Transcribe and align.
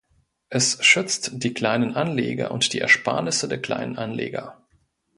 Es 0.49 0.83
schützt 0.83 1.29
die 1.43 1.53
kleinen 1.53 1.93
Anleger 1.95 2.49
und 2.49 2.73
die 2.73 2.79
Ersparnisse 2.81 3.47
der 3.47 3.61
kleinen 3.61 3.99
Anleger. 3.99 4.65